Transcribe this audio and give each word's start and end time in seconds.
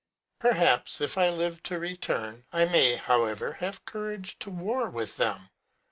Perhaps, 0.39 0.99
if 0.99 1.15
I 1.15 1.29
live 1.29 1.61
to 1.61 1.77
return, 1.77 2.47
1 2.49 2.71
may, 2.71 2.95
however, 2.95 3.51
have 3.59 3.85
courage 3.85 4.39
to 4.39 4.49
war 4.49 4.89
with 4.89 5.17
them. 5.17 5.49